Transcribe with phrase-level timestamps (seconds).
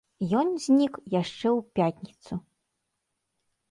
[0.39, 2.33] Ён знік яшчэ ў пятніцу.